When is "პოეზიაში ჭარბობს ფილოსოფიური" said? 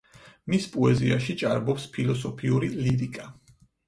0.75-2.71